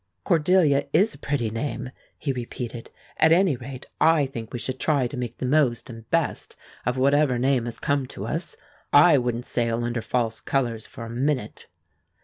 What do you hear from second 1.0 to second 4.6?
a pretty name," he repeated. "At any rate, I think we